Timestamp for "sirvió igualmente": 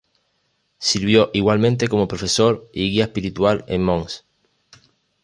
0.79-1.87